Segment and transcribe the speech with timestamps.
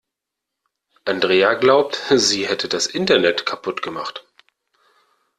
[1.05, 4.25] Andrea glaubt, sie hätte das Internet kaputt gemacht.